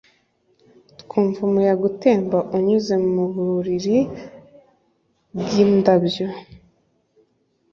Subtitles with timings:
[1.01, 3.99] Twumva umuyaga utemba unyuze muburiri
[5.39, 6.27] bwindabyo